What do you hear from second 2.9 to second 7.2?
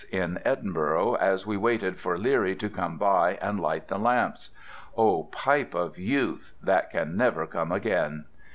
by and light the lamps. Oh, pipes of youth, that can